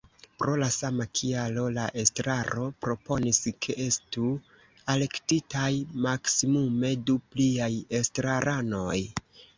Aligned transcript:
Pro 0.41 0.53
la 0.61 0.67
sama 0.75 1.05
kialo 1.17 1.65
la 1.73 1.83
estraro 2.03 2.63
proponis, 2.85 3.41
ke 3.65 3.75
estu 3.85 4.31
alelektitaj 4.95 5.69
maksmimume 6.07 6.95
du 7.11 7.19
pliaj 7.35 7.73
estraranoj. 8.01 8.99